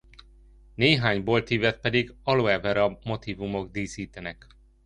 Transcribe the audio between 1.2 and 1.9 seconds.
boltívet